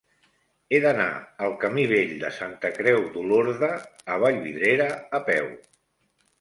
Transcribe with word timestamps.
He 0.69 0.79
d'anar 0.85 1.05
al 1.47 1.53
camí 1.65 1.83
Vell 1.91 2.15
de 2.25 2.33
Santa 2.39 2.73
Creu 2.79 2.99
d'Olorda 3.19 3.71
a 4.17 4.21
Vallvidrera 4.27 4.91
a 5.21 5.25
peu. 5.33 5.57